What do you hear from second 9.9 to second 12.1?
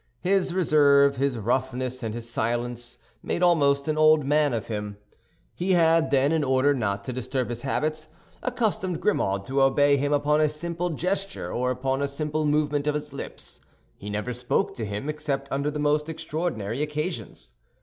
him upon a simple gesture or upon a